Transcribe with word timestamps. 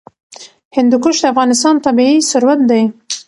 هندوکش 0.75 1.15
د 1.21 1.25
افغانستان 1.33 1.75
طبعي 1.85 2.15
ثروت 2.31 2.59
دی. 2.69 2.81